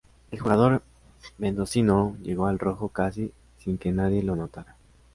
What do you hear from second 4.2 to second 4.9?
lo notara.